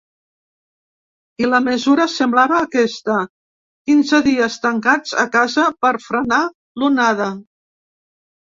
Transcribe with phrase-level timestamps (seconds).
[1.43, 3.17] I la mesura semblava aquesta:
[3.91, 6.41] quinze dies tancats a casa per frenar
[6.81, 7.33] l’onada.